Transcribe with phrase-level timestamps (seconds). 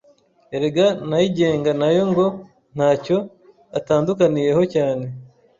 [0.55, 2.25] Erega nayigenga nayo ngo
[2.75, 3.17] nta cyo
[3.77, 5.05] atandukaniyeho cyane